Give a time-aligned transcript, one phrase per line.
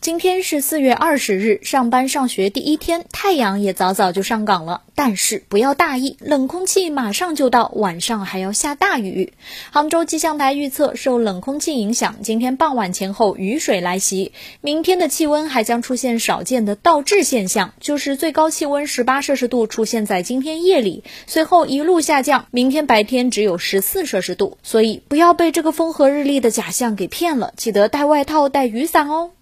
[0.00, 4.80] 今天是四月二十日上班上学第一天太阳也早早就上岗了。
[4.94, 9.34] 但是不要大意冷空气马上就到晚上还要下大雨。
[9.70, 14.32] 杭州气象台预测受冷空气影响今天傍晚前后雨水来袭。
[14.62, 21.04] 明天的气温还将出现少见的倒置现象就是最高气温十八摄氏度出现在今天夜里。
[21.26, 24.56] 随后一路下降明天白天只有十四摄氏度。
[24.62, 27.52] 所以不要被这个风和日丽的假象给骗了。
[27.58, 29.32] 记得带外套带雨伞哦。